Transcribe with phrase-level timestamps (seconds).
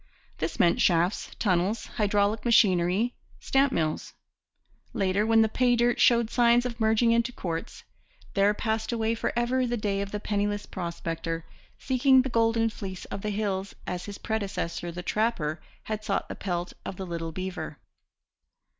[0.39, 4.13] This meant shafts, tunnels, hydraulic machinery, stamp mills.
[4.93, 7.83] Later, when the pay dirt showed signs of merging into quartz,
[8.33, 11.45] there passed away for ever the day of the penniless prospector
[11.77, 16.35] seeking the golden fleece of the hills as his predecessor, the trapper, had sought the
[16.35, 17.77] pelt of the little beaver.